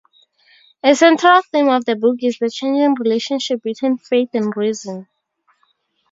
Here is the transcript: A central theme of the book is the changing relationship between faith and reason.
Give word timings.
A 0.83 0.95
central 0.95 1.43
theme 1.51 1.69
of 1.69 1.85
the 1.85 1.95
book 1.95 2.23
is 2.23 2.39
the 2.39 2.49
changing 2.49 2.95
relationship 2.95 3.61
between 3.61 3.99
faith 3.99 4.29
and 4.33 4.51
reason. 4.57 5.07